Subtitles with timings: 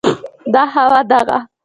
[0.53, 1.37] دا هوا، دغه